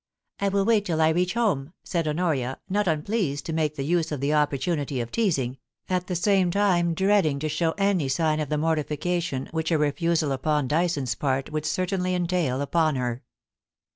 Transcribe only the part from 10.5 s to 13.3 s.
Dyson's part would certainly entail upon her.